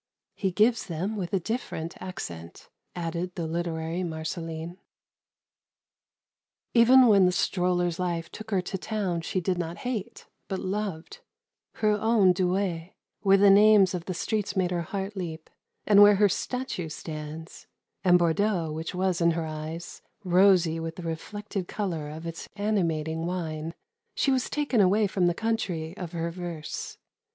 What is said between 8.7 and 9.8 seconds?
towns she did not